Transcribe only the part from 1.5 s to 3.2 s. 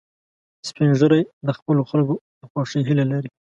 خپلو خلکو د خوښۍ هیله